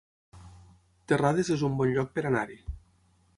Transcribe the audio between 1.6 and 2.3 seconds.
un bon lloc per